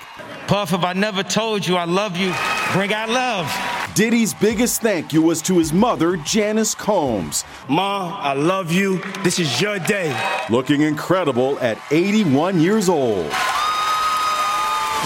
Puff, 0.48 0.74
if 0.74 0.84
I 0.84 0.94
never 0.94 1.24
told 1.24 1.66
you 1.66 1.76
I 1.76 1.86
love 1.86 2.16
you, 2.18 2.32
bring 2.72 2.94
out 2.94 3.10
love. 3.10 3.52
Diddy's 3.96 4.32
biggest 4.32 4.80
thank 4.80 5.12
you 5.12 5.24
was 5.24 5.42
to 5.44 5.58
his 5.58 5.74
mother, 5.74 6.18
Janice 6.18 6.76
Combs. 6.76 7.44
Ma, 7.68 8.16
I 8.22 8.34
love 8.34 8.72
you. 8.72 9.02
This 9.24 9.40
is 9.40 9.60
your 9.60 9.80
day. 9.80 10.16
Looking 10.52 10.82
incredible 10.82 11.58
at 11.62 11.80
81 11.92 12.60
years 12.60 12.90
old. 12.90 13.26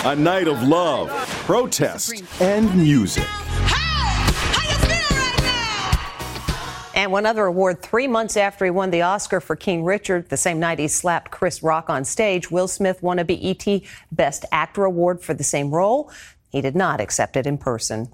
A 0.03 0.15
night 0.17 0.49
of 0.49 0.61
love, 0.63 1.09
protest, 1.45 2.21
and 2.41 2.75
music. 2.75 3.27
And 6.99 7.13
one 7.13 7.25
other 7.25 7.45
award 7.45 7.81
three 7.81 8.07
months 8.07 8.35
after 8.35 8.65
he 8.65 8.71
won 8.71 8.91
the 8.91 9.03
Oscar 9.03 9.39
for 9.39 9.55
King 9.55 9.85
Richard, 9.85 10.27
the 10.27 10.35
same 10.35 10.59
night 10.59 10.79
he 10.79 10.89
slapped 10.89 11.31
Chris 11.31 11.63
Rock 11.63 11.89
on 11.89 12.03
stage, 12.03 12.51
Will 12.51 12.67
Smith 12.67 13.01
won 13.01 13.19
a 13.19 13.23
BET 13.23 13.65
Best 14.11 14.43
Actor 14.51 14.83
Award 14.83 15.21
for 15.21 15.33
the 15.33 15.45
same 15.45 15.71
role. 15.71 16.11
He 16.49 16.59
did 16.59 16.75
not 16.75 16.99
accept 16.99 17.37
it 17.37 17.47
in 17.47 17.57
person. 17.57 18.11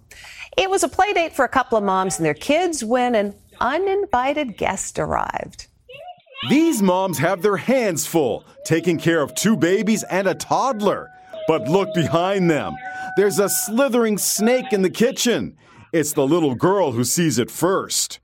It 0.56 0.70
was 0.70 0.84
a 0.84 0.88
play 0.88 1.14
date 1.14 1.36
for 1.36 1.44
a 1.44 1.50
couple 1.50 1.80
of 1.80 1.84
moms 1.84 2.18
and 2.18 2.26
their 2.28 2.36
kids 2.36 2.84
when 2.84 3.16
an 3.16 3.34
uninvited 3.60 4.56
guest 4.56 5.00
arrived. 5.00 5.66
These 6.48 6.84
moms 6.84 7.18
have 7.18 7.42
their 7.42 7.58
hands 7.58 8.06
full, 8.06 8.46
taking 8.66 9.00
care 9.00 9.24
of 9.24 9.34
two 9.34 9.58
babies 9.58 10.04
and 10.04 10.28
a 10.28 10.36
toddler. 10.36 11.10
But 11.48 11.68
look 11.68 11.92
behind 11.96 12.52
them. 12.52 12.76
There's 13.18 13.40
a 13.40 13.50
slithering 13.50 14.20
snake 14.20 14.72
in 14.72 14.84
the 14.84 14.92
kitchen. 14.92 15.58
It's 15.92 16.14
the 16.14 16.28
little 16.28 16.54
girl 16.54 16.92
who 16.92 17.04
sees 17.04 17.40
it 17.40 17.50
first. 17.50 18.20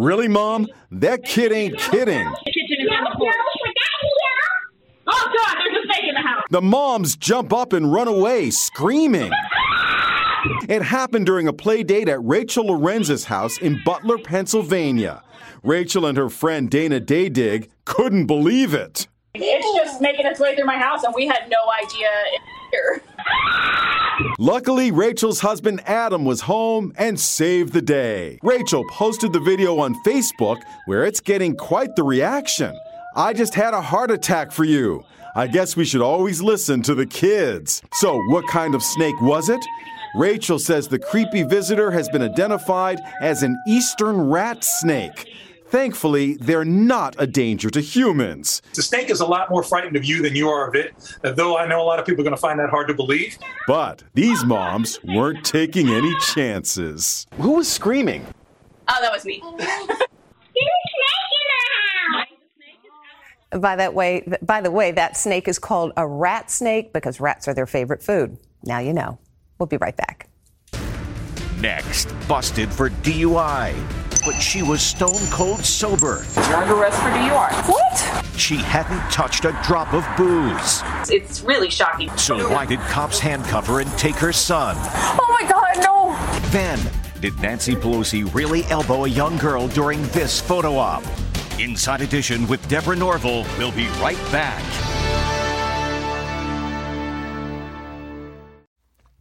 Really, 0.00 0.28
Mom? 0.28 0.66
That 0.92 1.24
kid 1.24 1.52
ain't 1.52 1.76
kidding. 1.78 2.26
The 6.48 6.62
moms 6.62 7.16
jump 7.16 7.52
up 7.52 7.74
and 7.74 7.92
run 7.92 8.08
away, 8.08 8.48
screaming. 8.48 9.30
It 10.70 10.80
happened 10.80 11.26
during 11.26 11.48
a 11.48 11.52
play 11.52 11.82
date 11.82 12.08
at 12.08 12.24
Rachel 12.24 12.68
Lorenz's 12.68 13.26
house 13.26 13.58
in 13.58 13.78
Butler, 13.84 14.16
Pennsylvania. 14.16 15.22
Rachel 15.62 16.06
and 16.06 16.16
her 16.16 16.30
friend 16.30 16.70
Dana 16.70 16.98
Daydig 16.98 17.68
couldn't 17.84 18.24
believe 18.24 18.72
it. 18.72 19.06
It's 19.34 19.76
just 19.76 20.00
making 20.00 20.24
its 20.24 20.40
way 20.40 20.56
through 20.56 20.64
my 20.64 20.78
house, 20.78 21.04
and 21.04 21.14
we 21.14 21.26
had 21.26 21.50
no 21.50 21.58
idea. 21.84 22.08
Luckily, 24.38 24.90
Rachel's 24.90 25.40
husband 25.40 25.80
Adam 25.86 26.24
was 26.24 26.42
home 26.42 26.92
and 26.96 27.18
saved 27.18 27.72
the 27.72 27.82
day. 27.82 28.38
Rachel 28.42 28.84
posted 28.90 29.32
the 29.32 29.40
video 29.40 29.78
on 29.78 29.94
Facebook 30.02 30.60
where 30.86 31.04
it's 31.04 31.20
getting 31.20 31.56
quite 31.56 31.96
the 31.96 32.02
reaction. 32.02 32.78
I 33.16 33.32
just 33.32 33.54
had 33.54 33.74
a 33.74 33.80
heart 33.80 34.10
attack 34.10 34.52
for 34.52 34.64
you. 34.64 35.04
I 35.34 35.46
guess 35.46 35.76
we 35.76 35.84
should 35.84 36.02
always 36.02 36.42
listen 36.42 36.82
to 36.82 36.94
the 36.94 37.06
kids. 37.06 37.82
So, 37.92 38.20
what 38.28 38.46
kind 38.48 38.74
of 38.74 38.82
snake 38.82 39.20
was 39.20 39.48
it? 39.48 39.60
Rachel 40.14 40.58
says 40.58 40.88
the 40.88 40.98
creepy 40.98 41.44
visitor 41.44 41.90
has 41.90 42.08
been 42.08 42.22
identified 42.22 42.98
as 43.20 43.42
an 43.42 43.60
eastern 43.66 44.28
rat 44.28 44.64
snake. 44.64 45.28
Thankfully, 45.70 46.34
they're 46.34 46.64
not 46.64 47.14
a 47.18 47.28
danger 47.28 47.70
to 47.70 47.80
humans. 47.80 48.60
The 48.74 48.82
snake 48.82 49.08
is 49.08 49.20
a 49.20 49.26
lot 49.26 49.50
more 49.50 49.62
frightened 49.62 49.94
of 49.94 50.04
you 50.04 50.20
than 50.20 50.34
you 50.34 50.48
are 50.48 50.68
of 50.68 50.74
it, 50.74 50.94
though 51.22 51.56
I 51.56 51.66
know 51.66 51.80
a 51.80 51.84
lot 51.84 52.00
of 52.00 52.06
people 52.06 52.22
are 52.22 52.24
going 52.24 52.34
to 52.34 52.40
find 52.40 52.58
that 52.58 52.70
hard 52.70 52.88
to 52.88 52.94
believe. 52.94 53.38
But 53.68 54.02
these 54.14 54.44
moms 54.44 54.98
weren't 55.04 55.44
taking 55.44 55.88
any 55.88 56.12
chances. 56.34 57.28
Who 57.36 57.52
was 57.52 57.68
screaming? 57.68 58.26
Oh, 58.88 58.98
that 59.00 59.12
was 59.12 59.24
me. 59.24 59.40
By 63.52 63.74
that 63.76 63.94
way, 63.94 64.28
by 64.42 64.60
the 64.60 64.70
way, 64.70 64.92
that 64.92 65.16
snake 65.16 65.48
is 65.48 65.58
called 65.58 65.92
a 65.96 66.06
rat 66.06 66.52
snake 66.52 66.92
because 66.92 67.18
rats 67.18 67.48
are 67.48 67.54
their 67.54 67.66
favorite 67.66 68.00
food. 68.00 68.38
Now 68.62 68.78
you 68.78 68.92
know. 68.92 69.18
We'll 69.58 69.66
be 69.66 69.76
right 69.76 69.96
back. 69.96 70.28
Next, 71.60 72.14
busted 72.28 72.72
for 72.72 72.90
DUI. 72.90 73.74
But 74.24 74.38
she 74.38 74.62
was 74.62 74.82
stone 74.82 75.26
cold 75.30 75.64
sober. 75.64 76.24
You're 76.34 76.56
under 76.56 76.74
arrest 76.74 76.98
for 76.98 77.08
DUI. 77.08 77.68
What? 77.68 78.38
She 78.38 78.56
hadn't 78.56 79.00
touched 79.10 79.44
a 79.44 79.58
drop 79.64 79.94
of 79.94 80.06
booze. 80.16 80.82
It's 81.10 81.40
really 81.42 81.70
shocking. 81.70 82.10
So 82.16 82.50
why 82.50 82.66
did 82.66 82.80
cops 82.80 83.18
handcuff 83.18 83.66
her 83.68 83.80
and 83.80 83.90
take 83.98 84.16
her 84.16 84.32
son? 84.32 84.76
Oh 84.78 85.38
my 85.40 85.48
God, 85.48 85.76
no! 85.82 86.48
Then, 86.50 86.78
did 87.20 87.38
Nancy 87.40 87.74
Pelosi 87.74 88.32
really 88.34 88.64
elbow 88.64 89.04
a 89.04 89.08
young 89.08 89.36
girl 89.38 89.68
during 89.68 90.02
this 90.08 90.40
photo 90.40 90.76
op? 90.76 91.02
Inside 91.58 92.00
Edition 92.00 92.46
with 92.46 92.66
Deborah 92.68 92.96
Norville. 92.96 93.44
We'll 93.58 93.72
be 93.72 93.88
right 94.00 94.20
back. 94.32 94.62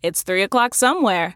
It's 0.01 0.23
3 0.23 0.43
o'clock 0.43 0.73
somewhere. 0.73 1.35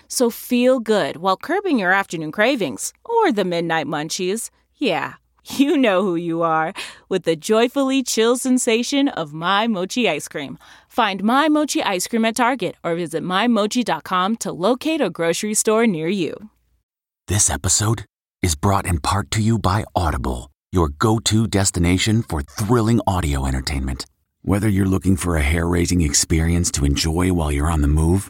So 0.11 0.29
feel 0.29 0.81
good 0.81 1.17
while 1.17 1.37
curbing 1.37 1.79
your 1.79 1.93
afternoon 1.93 2.33
cravings 2.33 2.91
or 3.05 3.31
the 3.31 3.45
midnight 3.45 3.87
munchies. 3.87 4.49
Yeah, 4.75 5.13
you 5.45 5.77
know 5.77 6.01
who 6.01 6.17
you 6.17 6.41
are 6.41 6.73
with 7.07 7.23
the 7.23 7.37
joyfully 7.37 8.03
chill 8.03 8.35
sensation 8.35 9.07
of 9.07 9.31
My 9.31 9.67
Mochi 9.67 10.09
ice 10.09 10.27
cream. 10.27 10.57
Find 10.89 11.23
My 11.23 11.47
Mochi 11.47 11.81
ice 11.81 12.07
cream 12.07 12.25
at 12.25 12.35
Target 12.35 12.75
or 12.83 12.93
visit 12.95 13.23
MyMochi.com 13.23 14.35
to 14.37 14.51
locate 14.51 14.99
a 14.99 15.09
grocery 15.09 15.53
store 15.53 15.87
near 15.87 16.09
you. 16.09 16.49
This 17.29 17.49
episode 17.49 18.03
is 18.41 18.55
brought 18.55 18.85
in 18.85 18.99
part 18.99 19.31
to 19.31 19.41
you 19.41 19.59
by 19.59 19.85
Audible, 19.95 20.51
your 20.73 20.89
go 20.89 21.19
to 21.19 21.47
destination 21.47 22.21
for 22.21 22.41
thrilling 22.41 22.99
audio 23.07 23.45
entertainment. 23.45 24.05
Whether 24.41 24.67
you're 24.67 24.85
looking 24.85 25.15
for 25.15 25.37
a 25.37 25.41
hair 25.41 25.65
raising 25.69 26.01
experience 26.01 26.69
to 26.71 26.83
enjoy 26.83 27.31
while 27.31 27.51
you're 27.51 27.71
on 27.71 27.81
the 27.81 27.87
move, 27.87 28.29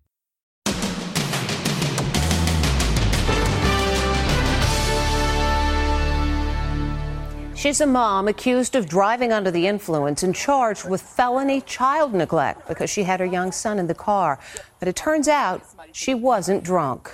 She's 7.61 7.79
a 7.79 7.85
mom 7.85 8.27
accused 8.27 8.75
of 8.75 8.89
driving 8.89 9.31
under 9.31 9.51
the 9.51 9.67
influence 9.67 10.23
and 10.23 10.33
charged 10.33 10.89
with 10.89 10.99
felony 10.99 11.61
child 11.61 12.11
neglect 12.11 12.67
because 12.67 12.89
she 12.89 13.03
had 13.03 13.19
her 13.19 13.25
young 13.27 13.51
son 13.51 13.77
in 13.77 13.85
the 13.85 13.93
car. 13.93 14.39
But 14.79 14.87
it 14.87 14.95
turns 14.95 15.27
out 15.27 15.61
she 15.91 16.15
wasn't 16.15 16.63
drunk. 16.63 17.11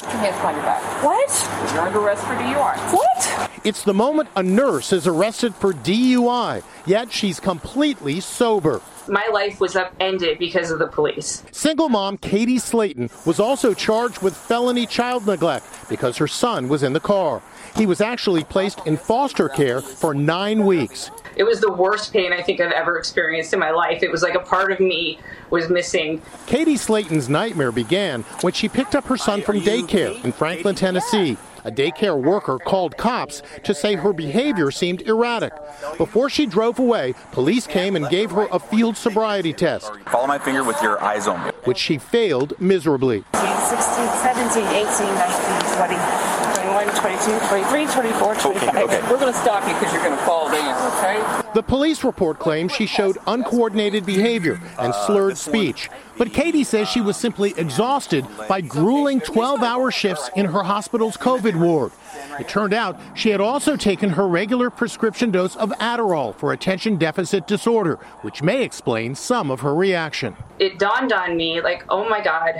Hands 0.00 0.36
behind 0.36 0.58
your 0.58 0.64
back. 0.64 1.02
What? 1.02 1.72
You're 1.74 1.82
under 1.82 1.98
arrest 1.98 2.22
for 2.22 2.34
DUI. 2.34 2.76
What? 2.92 3.49
It's 3.62 3.82
the 3.82 3.92
moment 3.92 4.30
a 4.36 4.42
nurse 4.42 4.90
is 4.90 5.06
arrested 5.06 5.54
for 5.54 5.74
DUI, 5.74 6.62
yet 6.86 7.12
she's 7.12 7.38
completely 7.38 8.18
sober. 8.20 8.80
My 9.06 9.28
life 9.30 9.60
was 9.60 9.76
upended 9.76 10.38
because 10.38 10.70
of 10.70 10.78
the 10.78 10.86
police. 10.86 11.44
Single 11.52 11.90
mom 11.90 12.16
Katie 12.16 12.58
Slayton 12.58 13.10
was 13.26 13.38
also 13.38 13.74
charged 13.74 14.22
with 14.22 14.34
felony 14.34 14.86
child 14.86 15.26
neglect 15.26 15.66
because 15.90 16.16
her 16.16 16.26
son 16.26 16.70
was 16.70 16.82
in 16.82 16.94
the 16.94 17.00
car. 17.00 17.42
He 17.76 17.84
was 17.84 18.00
actually 18.00 18.44
placed 18.44 18.80
in 18.86 18.96
foster 18.96 19.50
care 19.50 19.82
for 19.82 20.14
nine 20.14 20.64
weeks. 20.64 21.10
It 21.36 21.44
was 21.44 21.60
the 21.60 21.72
worst 21.72 22.14
pain 22.14 22.32
I 22.32 22.40
think 22.40 22.60
I've 22.60 22.72
ever 22.72 22.98
experienced 22.98 23.52
in 23.52 23.58
my 23.58 23.70
life. 23.72 24.02
It 24.02 24.10
was 24.10 24.22
like 24.22 24.34
a 24.34 24.40
part 24.40 24.72
of 24.72 24.80
me 24.80 25.18
was 25.50 25.68
missing. 25.68 26.22
Katie 26.46 26.76
Slayton's 26.76 27.28
nightmare 27.28 27.72
began 27.72 28.22
when 28.40 28.54
she 28.54 28.70
picked 28.70 28.94
up 28.94 29.04
her 29.04 29.18
son 29.18 29.42
from 29.42 29.60
daycare 29.60 30.22
in 30.24 30.32
Franklin, 30.32 30.74
Tennessee. 30.74 31.36
A 31.64 31.70
daycare 31.70 32.20
worker 32.20 32.58
called 32.58 32.96
cops 32.96 33.42
to 33.64 33.74
say 33.74 33.94
her 33.94 34.12
behavior 34.12 34.70
seemed 34.70 35.02
erratic. 35.02 35.52
Before 35.98 36.30
she 36.30 36.46
drove 36.46 36.78
away, 36.78 37.14
police 37.32 37.66
came 37.66 37.96
and 37.96 38.08
gave 38.08 38.30
her 38.30 38.48
a 38.50 38.58
field 38.58 38.96
sobriety 38.96 39.52
test. 39.52 39.92
Follow 40.06 40.26
my 40.26 40.38
finger 40.38 40.64
with 40.64 40.80
your 40.82 41.02
eyes 41.02 41.28
only. 41.28 41.50
Which 41.64 41.78
she 41.78 41.98
failed 41.98 42.54
miserably. 42.60 43.24
16, 43.34 43.78
17, 44.22 44.66
18, 44.66 45.14
19, 45.14 45.76
20. 45.76 46.39
21, 46.60 46.94
22, 46.94 47.38
23, 47.48 47.86
24, 47.86 48.34
25. 48.34 48.68
Okay, 48.68 48.82
okay. 48.82 49.00
We're 49.10 49.18
going 49.18 49.32
to 49.32 49.38
stop 49.38 49.66
you 49.66 49.74
because 49.74 49.92
you're 49.92 50.02
going 50.02 50.16
to 50.16 50.24
fall 50.24 50.50
down, 50.50 50.92
okay? 50.98 51.50
The 51.54 51.62
police 51.62 52.04
report 52.04 52.38
claims 52.38 52.72
she 52.72 52.86
showed 52.86 53.16
uncoordinated 53.26 54.04
behavior 54.04 54.60
and 54.78 54.94
slurred 54.94 55.38
speech. 55.38 55.88
But 56.18 56.34
Katie 56.34 56.64
says 56.64 56.86
she 56.86 57.00
was 57.00 57.16
simply 57.16 57.54
exhausted 57.56 58.26
by 58.46 58.60
grueling 58.60 59.20
12 59.20 59.62
hour 59.62 59.90
shifts 59.90 60.28
in 60.36 60.46
her 60.46 60.62
hospital's 60.62 61.16
COVID 61.16 61.58
ward. 61.58 61.92
It 62.38 62.46
turned 62.46 62.74
out 62.74 63.00
she 63.14 63.30
had 63.30 63.40
also 63.40 63.74
taken 63.76 64.10
her 64.10 64.28
regular 64.28 64.68
prescription 64.68 65.30
dose 65.30 65.56
of 65.56 65.70
Adderall 65.80 66.34
for 66.34 66.52
attention 66.52 66.96
deficit 66.96 67.46
disorder, 67.46 67.96
which 68.20 68.42
may 68.42 68.62
explain 68.62 69.14
some 69.14 69.50
of 69.50 69.60
her 69.60 69.74
reaction. 69.74 70.36
It 70.58 70.78
dawned 70.78 71.12
on 71.12 71.36
me 71.36 71.62
like, 71.62 71.84
oh 71.88 72.06
my 72.08 72.22
God, 72.22 72.54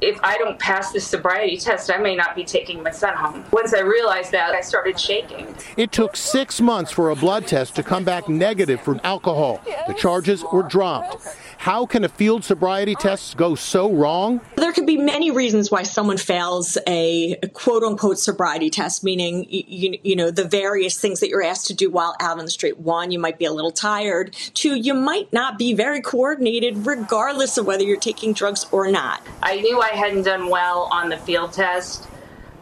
if 0.00 0.18
I 0.22 0.36
don't 0.38 0.58
pass 0.58 0.92
this 0.92 1.06
sobriety 1.06 1.56
test, 1.56 1.90
I 1.90 1.96
may 1.96 2.14
not 2.14 2.34
be 2.34 2.44
taking 2.44 2.82
my 2.82 2.90
son 2.90 3.16
home. 3.16 3.44
Once 3.50 3.72
I 3.72 3.80
realized 3.80 4.32
that, 4.32 4.54
I 4.54 4.60
started 4.60 4.98
shaking. 5.00 5.54
It 5.76 5.92
took 5.92 6.16
six 6.16 6.60
months 6.60 6.92
for 6.92 7.10
a 7.10 7.16
blood 7.16 7.46
test 7.46 7.74
to 7.76 7.82
come 7.82 8.04
back 8.04 8.28
negative 8.28 8.80
for 8.80 9.00
alcohol. 9.04 9.60
The 9.86 9.94
charges 9.94 10.44
were 10.52 10.62
dropped. 10.62 11.26
How 11.58 11.86
can 11.86 12.04
a 12.04 12.08
field 12.08 12.44
sobriety 12.44 12.94
test 12.94 13.36
go 13.36 13.54
so 13.54 13.90
wrong? 13.90 14.40
There 14.66 14.72
could 14.72 14.84
be 14.84 14.96
many 14.96 15.30
reasons 15.30 15.70
why 15.70 15.84
someone 15.84 16.16
fails 16.16 16.76
a 16.88 17.36
quote 17.52 17.84
unquote 17.84 18.18
sobriety 18.18 18.68
test, 18.68 19.04
meaning, 19.04 19.46
you, 19.48 19.96
you 20.02 20.16
know, 20.16 20.32
the 20.32 20.42
various 20.42 21.00
things 21.00 21.20
that 21.20 21.28
you're 21.28 21.44
asked 21.44 21.68
to 21.68 21.74
do 21.74 21.88
while 21.88 22.16
out 22.18 22.40
on 22.40 22.44
the 22.44 22.50
street. 22.50 22.76
One, 22.76 23.12
you 23.12 23.20
might 23.20 23.38
be 23.38 23.44
a 23.44 23.52
little 23.52 23.70
tired. 23.70 24.32
Two, 24.54 24.74
you 24.74 24.92
might 24.92 25.32
not 25.32 25.56
be 25.56 25.72
very 25.72 26.00
coordinated, 26.00 26.84
regardless 26.84 27.56
of 27.56 27.64
whether 27.64 27.84
you're 27.84 28.00
taking 28.00 28.32
drugs 28.32 28.66
or 28.72 28.90
not. 28.90 29.22
I 29.40 29.60
knew 29.60 29.80
I 29.80 29.90
hadn't 29.90 30.24
done 30.24 30.48
well 30.48 30.88
on 30.90 31.10
the 31.10 31.16
field 31.16 31.52
test 31.52 32.08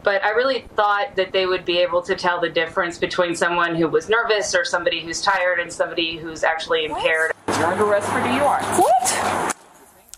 but 0.03 0.23
I 0.23 0.33
really 0.33 0.67
thought 0.77 1.17
that 1.17 1.33
they 1.33 1.47
would 1.47 1.65
be 1.65 1.79
able 1.79 2.03
to 2.03 2.15
tell 2.15 2.39
the 2.39 2.51
difference 2.51 2.99
between 2.99 3.35
someone 3.35 3.75
who 3.75 3.89
was 3.89 4.11
nervous 4.11 4.55
or 4.55 4.63
somebody 4.63 5.01
who's 5.01 5.23
tired 5.23 5.59
and 5.59 5.73
somebody 5.73 6.19
who's 6.19 6.45
actually 6.45 6.85
impaired. 6.85 7.33
You're 7.49 7.65
under 7.65 7.85
arrest 7.85 8.11
for 8.11 8.19
DUI. 8.19 8.79
What? 8.79 9.55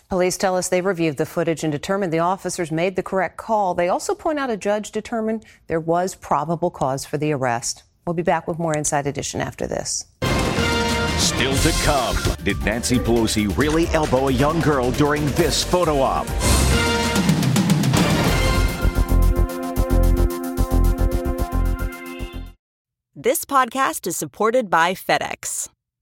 Police 0.09 0.37
tell 0.37 0.57
us 0.57 0.69
they 0.69 0.81
reviewed 0.81 1.17
the 1.17 1.27
footage 1.27 1.65
and 1.65 1.73
determined 1.73 2.13
the 2.13 2.21
officers 2.21 2.71
made 2.71 2.95
the 2.95 3.03
correct 3.03 3.37
call. 3.37 3.75
They 3.75 3.89
also 3.89 4.15
point 4.15 4.39
out 4.39 4.51
a 4.51 4.57
judge 4.57 4.93
determined 4.93 5.45
there 5.67 5.81
was 5.81 6.15
probable 6.15 6.71
cause 6.71 7.05
for 7.05 7.19
the 7.19 7.33
arrest. 7.33 7.83
We'll 8.07 8.15
be 8.15 8.23
back 8.23 8.47
with 8.47 8.57
more 8.57 8.77
Inside 8.77 9.09
Edition 9.09 9.41
after 9.41 9.67
this. 9.67 10.05
Still 11.19 11.57
to 11.57 11.73
come. 11.83 12.17
Did 12.45 12.63
Nancy 12.65 12.99
Pelosi 13.01 13.57
really 13.59 13.89
elbow 13.89 14.29
a 14.29 14.33
young 14.33 14.61
girl 14.61 14.93
during 14.93 15.27
this 15.31 15.65
photo 15.65 15.99
op? 15.99 16.27
This 23.17 23.45
podcast 23.45 24.07
is 24.07 24.17
supported 24.17 24.71
by 24.71 24.95
FedEx. 24.95 25.69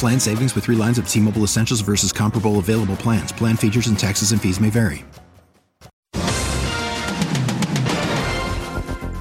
Plan 0.00 0.18
savings 0.18 0.54
with 0.54 0.64
three 0.64 0.76
lines 0.76 0.96
of 0.96 1.06
T 1.06 1.20
Mobile 1.20 1.42
Essentials 1.42 1.82
versus 1.82 2.10
comparable 2.10 2.58
available 2.58 2.96
plans. 2.96 3.32
Plan 3.32 3.54
features 3.54 3.86
and 3.88 3.98
taxes 3.98 4.32
and 4.32 4.40
fees 4.40 4.58
may 4.58 4.70
vary. 4.70 5.04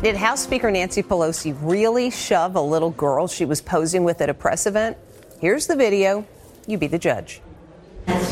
Did 0.01 0.15
House 0.15 0.41
Speaker 0.41 0.71
Nancy 0.71 1.03
Pelosi 1.03 1.53
really 1.61 2.09
shove 2.09 2.55
a 2.55 2.61
little 2.61 2.91
girl 2.91 3.27
she 3.27 3.43
was 3.43 3.59
posing 3.59 4.05
with 4.05 4.21
at 4.21 4.29
a 4.29 4.33
press 4.33 4.65
event? 4.65 4.95
Here's 5.41 5.67
the 5.67 5.75
video. 5.75 6.25
You 6.65 6.77
be 6.77 6.87
the 6.87 6.97
judge. 6.97 7.41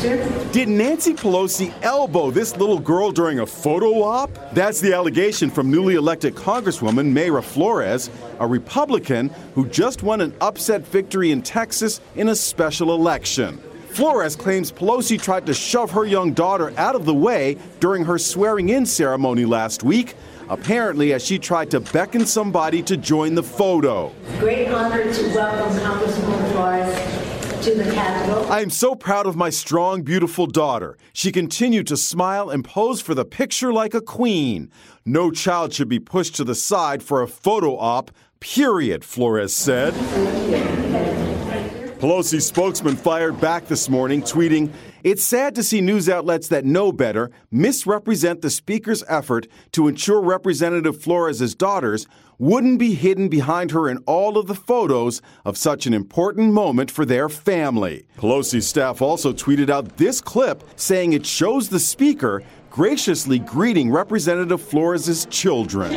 Did 0.00 0.68
Nancy 0.68 1.12
Pelosi 1.12 1.74
elbow 1.82 2.30
this 2.30 2.56
little 2.56 2.78
girl 2.78 3.10
during 3.10 3.40
a 3.40 3.46
photo 3.46 4.00
op? 4.04 4.30
That's 4.54 4.80
the 4.80 4.94
allegation 4.94 5.50
from 5.50 5.72
newly 5.72 5.96
elected 5.96 6.36
Congresswoman 6.36 7.12
Mayra 7.12 7.42
Flores, 7.42 8.08
a 8.38 8.46
Republican 8.46 9.28
who 9.56 9.66
just 9.66 10.04
won 10.04 10.20
an 10.20 10.32
upset 10.40 10.86
victory 10.86 11.32
in 11.32 11.42
Texas 11.42 12.00
in 12.14 12.28
a 12.28 12.36
special 12.36 12.94
election. 12.94 13.58
Flores 13.88 14.36
claims 14.36 14.70
Pelosi 14.70 15.20
tried 15.20 15.46
to 15.46 15.54
shove 15.54 15.90
her 15.90 16.04
young 16.04 16.32
daughter 16.32 16.72
out 16.76 16.94
of 16.94 17.04
the 17.04 17.14
way 17.14 17.56
during 17.80 18.04
her 18.04 18.18
swearing 18.18 18.68
in 18.68 18.86
ceremony 18.86 19.44
last 19.44 19.82
week, 19.82 20.14
apparently 20.48 21.12
as 21.12 21.24
she 21.26 21.40
tried 21.40 21.72
to 21.72 21.80
beckon 21.80 22.24
somebody 22.24 22.84
to 22.84 22.96
join 22.96 23.34
the 23.34 23.42
photo. 23.42 24.12
Great 24.38 24.68
honor 24.68 25.12
to 25.12 25.34
welcome 25.34 25.76
Congresswoman 25.80 26.52
Flores 26.52 27.17
to 27.68 27.74
the 27.74 27.92
Capitol. 27.92 28.50
I 28.50 28.60
am 28.60 28.70
so 28.70 28.94
proud 28.94 29.26
of 29.26 29.36
my 29.36 29.50
strong, 29.50 30.02
beautiful 30.02 30.46
daughter. 30.46 30.96
She 31.12 31.30
continued 31.30 31.86
to 31.88 31.96
smile 31.96 32.48
and 32.48 32.64
pose 32.64 33.00
for 33.00 33.14
the 33.14 33.24
picture 33.24 33.72
like 33.72 33.94
a 33.94 34.00
queen. 34.00 34.70
No 35.04 35.30
child 35.30 35.72
should 35.74 35.88
be 35.88 36.00
pushed 36.00 36.34
to 36.36 36.44
the 36.44 36.54
side 36.54 37.02
for 37.02 37.22
a 37.22 37.28
photo 37.28 37.76
op, 37.76 38.10
period, 38.40 39.04
Flores 39.04 39.54
said. 39.54 41.07
Pelosi's 42.08 42.46
spokesman 42.46 42.96
fired 42.96 43.38
back 43.38 43.66
this 43.66 43.90
morning, 43.90 44.22
tweeting, 44.22 44.72
It's 45.04 45.22
sad 45.22 45.54
to 45.56 45.62
see 45.62 45.82
news 45.82 46.08
outlets 46.08 46.48
that 46.48 46.64
know 46.64 46.90
better 46.90 47.30
misrepresent 47.50 48.40
the 48.40 48.48
Speaker's 48.48 49.04
effort 49.08 49.46
to 49.72 49.88
ensure 49.88 50.22
Representative 50.22 51.02
Flores' 51.02 51.54
daughters 51.54 52.06
wouldn't 52.38 52.78
be 52.78 52.94
hidden 52.94 53.28
behind 53.28 53.72
her 53.72 53.90
in 53.90 53.98
all 54.06 54.38
of 54.38 54.46
the 54.46 54.54
photos 54.54 55.20
of 55.44 55.58
such 55.58 55.84
an 55.84 55.92
important 55.92 56.54
moment 56.54 56.90
for 56.90 57.04
their 57.04 57.28
family. 57.28 58.06
Pelosi's 58.16 58.66
staff 58.66 59.02
also 59.02 59.34
tweeted 59.34 59.68
out 59.68 59.98
this 59.98 60.22
clip 60.22 60.64
saying 60.76 61.12
it 61.12 61.26
shows 61.26 61.68
the 61.68 61.78
Speaker 61.78 62.42
graciously 62.70 63.38
greeting 63.38 63.90
Representative 63.90 64.62
Flores' 64.62 65.26
children. 65.26 65.92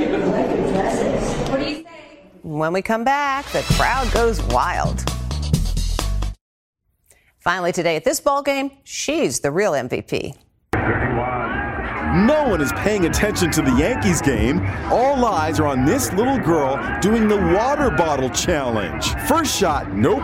When 2.42 2.74
we 2.74 2.82
come 2.82 3.06
back, 3.06 3.46
the 3.54 3.62
crowd 3.78 4.12
goes 4.12 4.42
wild. 4.48 5.06
Finally, 7.42 7.72
today 7.72 7.96
at 7.96 8.04
this 8.04 8.20
ball 8.20 8.44
game, 8.44 8.70
she's 8.84 9.40
the 9.40 9.50
real 9.50 9.72
MVP. 9.72 10.36
No 10.74 12.46
one 12.48 12.62
is 12.62 12.72
paying 12.74 13.06
attention 13.06 13.50
to 13.50 13.64
the 13.64 13.76
Yankees 13.78 14.22
game. 14.22 14.60
All 14.92 15.26
eyes 15.26 15.60
are 15.60 15.66
on 15.66 15.84
this 15.84 16.14
little 16.14 16.38
girl 16.38 16.78
doing 17.00 17.28
the 17.28 17.38
water 17.38 17.90
bottle 17.90 18.30
challenge. 18.30 19.16
First 19.28 19.58
shot, 19.58 19.92
nope. 19.92 20.22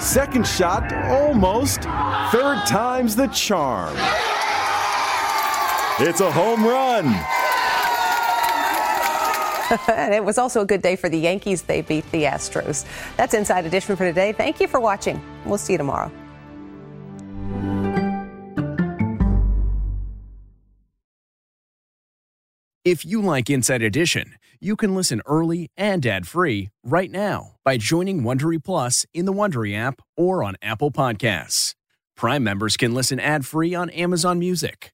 Second 0.00 0.44
shot, 0.44 0.92
almost. 0.92 1.82
Third 1.82 2.66
time's 2.66 3.14
the 3.14 3.28
charm. 3.28 3.94
It's 6.00 6.20
a 6.20 6.32
home 6.32 6.64
run. 6.64 7.14
and 9.88 10.14
it 10.14 10.24
was 10.24 10.38
also 10.38 10.62
a 10.62 10.66
good 10.66 10.82
day 10.82 10.96
for 10.96 11.08
the 11.08 11.18
Yankees. 11.18 11.62
They 11.62 11.82
beat 11.82 12.10
the 12.10 12.24
Astros. 12.24 12.84
That's 13.16 13.34
Inside 13.34 13.66
Edition 13.66 13.96
for 13.96 14.04
today. 14.04 14.32
Thank 14.32 14.60
you 14.60 14.68
for 14.68 14.80
watching. 14.80 15.20
We'll 15.44 15.58
see 15.58 15.74
you 15.74 15.78
tomorrow. 15.78 16.10
If 22.84 23.02
you 23.02 23.22
like 23.22 23.48
Inside 23.48 23.80
Edition, 23.80 24.34
you 24.60 24.76
can 24.76 24.94
listen 24.94 25.22
early 25.24 25.70
and 25.74 26.04
ad-free 26.04 26.68
right 26.84 27.10
now 27.10 27.52
by 27.64 27.78
joining 27.78 28.22
Wondery 28.22 28.62
Plus 28.62 29.06
in 29.14 29.24
the 29.24 29.32
Wondery 29.32 29.74
app 29.74 30.02
or 30.18 30.44
on 30.44 30.56
Apple 30.60 30.90
Podcasts. 30.90 31.74
Prime 32.14 32.44
members 32.44 32.76
can 32.76 32.92
listen 32.92 33.18
ad-free 33.18 33.74
on 33.74 33.88
Amazon 33.88 34.38
Music. 34.38 34.93